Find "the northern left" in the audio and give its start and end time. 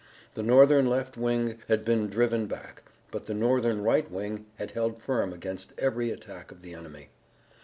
0.33-1.15